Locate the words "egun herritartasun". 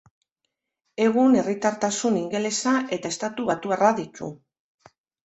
1.07-2.17